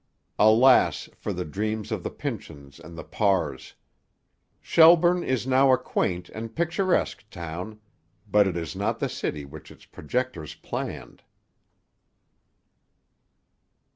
[0.39, 3.75] Alas for the dreams of the Pynchons and the Parrs!
[4.59, 7.79] Shelburne is now a quaint and picturesque town;
[8.27, 11.21] but it is not the city which its projectors planned.